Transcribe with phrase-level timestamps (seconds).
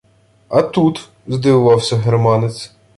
[0.49, 2.71] —А тут?!— здивувався германець.